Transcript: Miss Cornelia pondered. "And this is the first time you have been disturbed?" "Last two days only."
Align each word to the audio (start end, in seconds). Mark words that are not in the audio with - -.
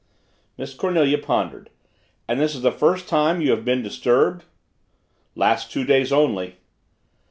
Miss 0.57 0.73
Cornelia 0.73 1.19
pondered. 1.19 1.69
"And 2.27 2.39
this 2.39 2.55
is 2.55 2.63
the 2.63 2.71
first 2.71 3.07
time 3.07 3.39
you 3.39 3.51
have 3.51 3.63
been 3.63 3.83
disturbed?" 3.83 4.45
"Last 5.35 5.69
two 5.71 5.83
days 5.83 6.11
only." 6.11 6.55